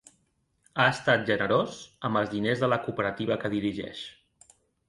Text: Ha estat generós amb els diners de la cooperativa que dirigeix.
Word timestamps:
Ha 0.77 0.85
estat 0.93 1.25
generós 1.27 1.77
amb 2.09 2.21
els 2.21 2.33
diners 2.33 2.65
de 2.65 2.73
la 2.75 2.83
cooperativa 2.89 3.41
que 3.45 3.55
dirigeix. 3.59 4.05